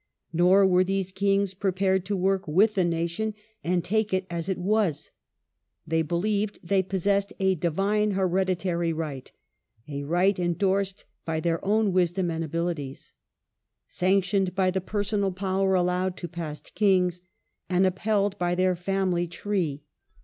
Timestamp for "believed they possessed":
6.01-7.33